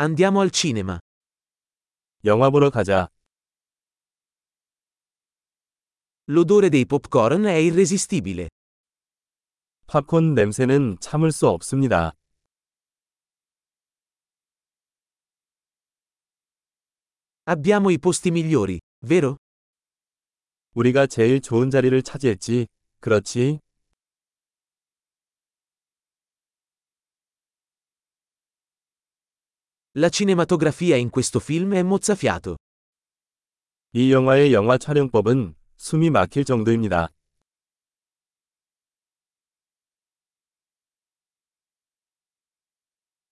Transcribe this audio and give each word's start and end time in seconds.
Andiamo 0.00 0.40
al 0.40 0.52
cinema. 0.52 1.00
영화 2.24 2.50
보러 2.50 2.70
가자. 2.70 3.08
L'odore 6.28 6.68
dei 6.68 6.86
popcorn 6.86 7.46
è 7.46 7.56
irresistibile. 7.56 8.48
팝콘 9.88 10.34
냄새는 10.34 10.98
참을 11.00 11.32
수 11.32 11.48
없습니다. 11.48 12.12
Abbiamo 17.46 17.90
i 17.90 17.98
posti 17.98 18.30
migliori, 18.30 18.78
vero? 19.00 19.36
우리가 20.74 21.08
제일 21.08 21.40
좋은 21.40 21.70
자리를 21.70 22.00
차지했지. 22.04 22.68
그렇지? 23.00 23.58
La 29.97 30.09
cinematografia 30.09 30.95
in 30.95 31.09
questo 31.09 31.39
film 31.39 31.73
è 31.73 31.83
mozzafiato. 31.83 32.55
이 33.95 34.11
영화의 34.11 34.53
영화 34.53 34.77
촬영법은 34.77 35.55
숨이 35.77 36.09
막힐 36.09 36.45
정도입니다. 36.45 37.09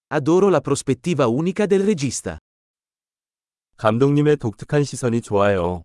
Adoro 0.10 0.50
la 0.50 0.60
prospettiva 0.60 1.28
unica 1.28 1.66
del 1.66 1.84
regista. 1.84 2.38
감독님의 3.78 4.38
독특한 4.38 4.84
시선이 4.84 5.22
좋아요. 5.22 5.84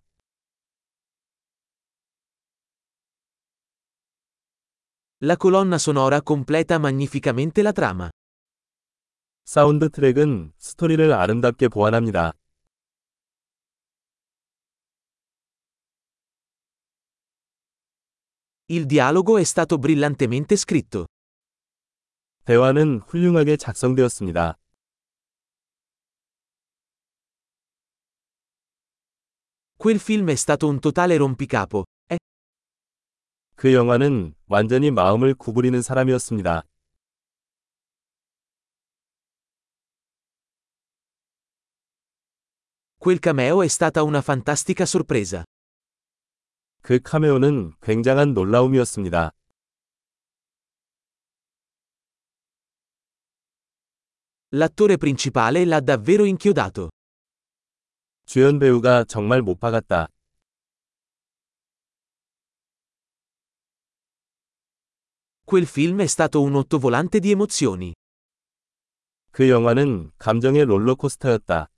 La 5.23 5.35
colonna 5.35 5.79
sonora 5.79 6.21
completa 6.21 6.77
magnificamente 6.77 7.63
la 7.63 7.71
trama. 7.71 8.09
사운드 9.44 9.90
트랙은 9.90 10.52
스토리를 10.56 11.12
아름답게 11.12 11.68
보완합니다. 11.68 12.32
Il 18.68 18.86
dialogo 18.86 19.38
è 19.38 19.44
stato 19.44 19.76
brillantemente 19.76 20.56
scritto. 20.56 21.06
대화는 22.44 23.00
훌륭하게 23.06 23.56
작성되었습니다. 23.56 24.56
Quel 29.76 29.98
film 29.98 30.30
è 30.30 30.36
stato 30.36 30.68
un 30.68 30.78
totale 30.80 31.16
rompicapo. 31.16 31.84
그 33.56 33.74
영화는 33.74 34.34
완전히 34.46 34.90
마음을 34.90 35.34
구부리는 35.34 35.82
사람이었습니다. 35.82 36.64
quel 43.01 43.19
cameo 43.19 43.61
è 43.61 43.67
stata 43.67 44.03
una 44.03 44.21
fantastica 44.21 44.85
sorpresa. 44.85 45.43
그 46.81 46.99
카메오는 47.01 47.73
굉장한 47.81 48.33
놀라움이었습니다. 48.33 49.31
L'attore 54.51 54.97
principale 54.97 55.65
l'ha 55.65 55.81
davvero 55.81 56.23
inchiodato. 56.25 56.89
주연 58.25 58.59
배우가 58.59 59.03
정말 59.03 59.41
못 59.41 59.59
박았다. 59.59 60.07
Quel 65.45 65.65
film 65.65 66.01
è 66.01 66.07
stato 66.07 66.41
un 66.41 66.55
ottovolante 66.55 67.19
di 67.19 67.31
emozioni. 67.31 67.93
그 69.31 69.49
영화는 69.49 70.11
감정의 70.17 70.65
롤러코스터였다. 70.65 71.69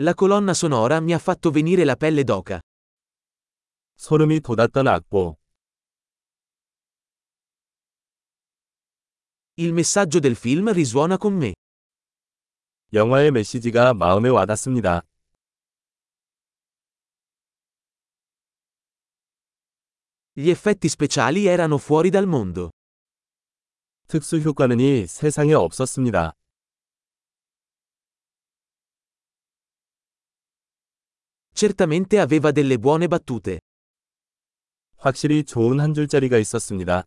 La 0.00 0.14
colonna 0.14 0.54
sonora 0.54 1.00
mi 1.00 1.12
ha 1.12 1.18
fatto 1.18 1.50
venire 1.50 1.84
la 1.84 1.96
pelle 1.96 2.22
d'oca. 2.24 2.60
소름이 3.96 4.40
돋았던 4.40 4.86
악보. 4.86 5.36
Il 9.56 9.72
messaggio 9.72 10.20
del 10.20 10.36
film 10.36 10.70
risuona 10.72 11.16
con 11.18 11.34
me. 11.34 11.52
영화의 12.92 13.32
메시지가 13.32 13.94
마음에 13.94 14.28
와닿습니다. 14.28 15.02
Gli 20.32 20.50
effetti 20.50 20.88
speciali 20.88 21.46
erano 21.46 21.76
fuori 21.78 22.10
dal 22.10 22.26
mondo. 22.26 22.70
특수 24.06 24.38
효과는 24.38 24.78
이 24.78 25.06
세상에 25.06 25.54
없었습니다. 25.54 26.32
Certamente 31.62 32.18
aveva 32.18 32.52
delle 32.52 32.78
buone 32.78 33.08
battute. 33.08 33.58
확실히 34.96 35.44
좋은 35.44 35.80
한 35.80 35.94
줄짜리가 35.94 36.38
있었습니다. 36.38 37.04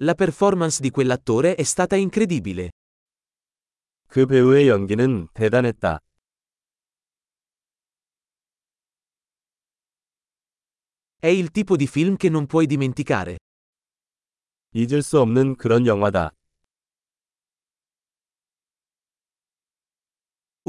La 0.00 0.14
performance 0.14 0.80
di 0.82 0.90
quell'attore 0.90 1.54
è 1.54 1.62
stata 1.62 1.96
incredibile. 1.96 2.70
그 4.08 4.26
배우의 4.26 4.68
연기는 4.68 5.28
대단했다. 5.34 6.00
È 11.18 11.28
il 11.28 11.50
tipo 11.52 11.76
di 11.76 11.86
film 11.86 12.16
che 12.16 12.28
non 12.28 12.46
puoi 12.46 12.66
dimenticare. 12.66 13.38
잊을 14.74 15.02
수 15.02 15.20
없는 15.20 15.56
그런 15.56 15.86
영화다. 15.86 16.32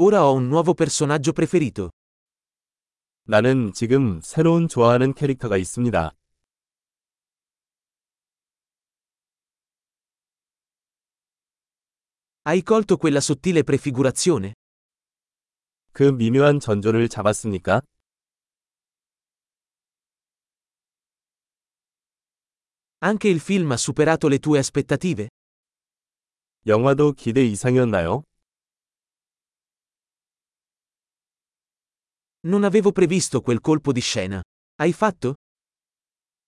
Ora 0.00 0.24
ho 0.26 0.32
un 0.34 0.48
nuovo 0.48 0.74
personaggio 0.74 1.32
preferito. 1.32 1.90
나는 3.24 3.72
지금 3.72 4.20
새로운 4.22 4.68
좋아하는 4.68 5.14
캐릭터가 5.14 5.56
있습니다. 5.56 6.12
Hai 12.44 12.62
colto 12.62 12.96
quella 12.96 13.18
sottile 13.20 13.62
prefigurazione? 13.64 14.52
그 15.92 16.02
미묘한 16.12 16.60
전조를 16.60 17.08
잡았습니까? 17.08 17.80
Anche 23.00 23.28
il 23.28 23.40
film 23.40 23.72
ha 23.72 23.76
superato 23.76 24.28
le 24.28 24.38
tue 24.38 24.58
aspettative? 24.58 25.28
영화도 26.66 27.12
기대 27.12 27.44
이상이었나요? 27.44 28.22
Non 32.46 32.64
avevo 32.64 32.92
previsto 32.92 33.40
quel 33.40 33.60
colpo 33.60 33.92
di 33.92 34.00
scena. 34.00 34.40
Hai 34.80 34.92
fatto? 34.92 35.34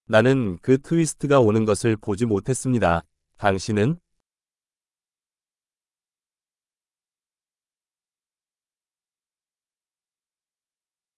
나는 0.05 0.59
그 0.63 0.81
트위스트가 0.81 1.41
오는 1.41 1.65
것을 1.65 1.97
보지 1.97 2.25
못했습니다. 2.25 3.03
당신은? 3.37 3.99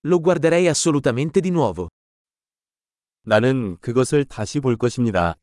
Lo 0.05 0.19
guarderei 0.19 0.67
assolutamente 0.67 1.41
di 1.41 1.51
nuovo. 1.51 1.89
나는 3.27 3.77
그것을 3.81 4.25
다시 4.25 4.61
볼 4.61 4.77
것입니다. 4.77 5.37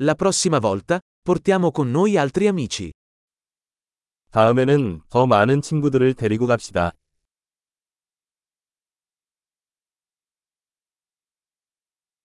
La 0.00 0.14
prossima 0.14 0.58
volta, 0.58 0.98
portiamo 1.22 1.70
con 1.70 1.90
noi 1.90 2.16
altri 2.16 2.48
amici. 2.48 2.90
다음에는 4.35 4.99
더 5.07 5.25
많은 5.25 5.61
친구들을 5.61 6.13
데리고 6.13 6.45
갑시다. 6.45 6.91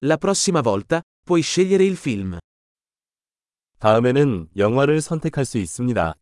La 0.02 0.16
prossima 0.16 0.60
volta, 0.60 1.02
puoi 1.24 1.40
scegliere 1.40 1.86
il 1.86 1.92
film. 1.92 2.40
다음에는 3.78 4.48
영화를 4.56 5.00
선택할 5.00 5.44
수 5.44 5.58
있습니다. 5.58 6.16